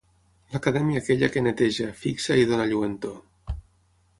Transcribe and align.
L'Acadèmia 0.53 1.01
aquella 1.03 1.29
que 1.35 1.43
neteja, 1.49 1.91
fixa 2.07 2.39
i 2.45 2.49
dóna 2.53 2.67
lluentor. 2.73 3.53